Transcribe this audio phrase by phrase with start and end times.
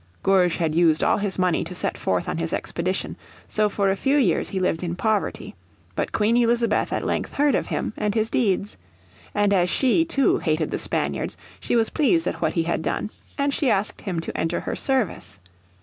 [0.23, 3.15] Gourges had used all his money to set forth on his expedition,
[3.47, 5.53] so for a few years he lived in poverty.
[5.95, 8.77] But Queen Elizabeth at length heard of him and his deeds.
[9.35, 13.11] And as she, too, hated the Spaniards she was pleased at what he had done,
[13.37, 15.37] and she asked him to enter her service.